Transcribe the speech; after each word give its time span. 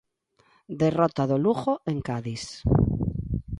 Derrota 0.81 1.23
do 1.29 1.37
Lugo 1.43 1.73
en 1.91 1.97
Cádiz. 2.07 2.43